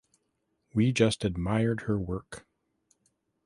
We 0.73 0.91
just 0.91 1.23
admired 1.23 1.81
her 1.81 1.99
work. 1.99 2.47